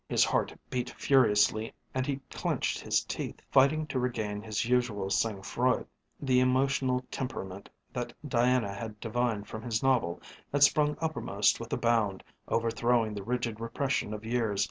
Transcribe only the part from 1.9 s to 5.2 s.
and he clenched his teeth, fighting to regain his usual